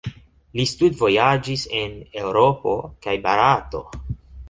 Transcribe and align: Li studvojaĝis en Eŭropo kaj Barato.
Li 0.59 0.63
studvojaĝis 0.71 1.67
en 1.83 1.93
Eŭropo 2.25 2.77
kaj 3.07 3.19
Barato. 3.29 3.89